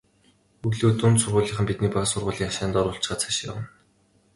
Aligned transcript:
Өглөө 0.65 0.91
дунд 0.99 1.17
сургуулийнхан 1.21 1.67
биднийг 1.67 1.91
бага 1.93 2.07
сургуулийн 2.11 2.49
хашаанд 2.49 2.79
оруулчихаад 2.79 3.21
цаашаа 3.21 3.47
явна. 3.51 3.65